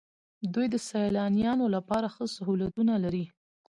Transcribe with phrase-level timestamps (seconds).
[0.53, 3.25] دوی د سیلانیانو لپاره ښه سهولتونه لري.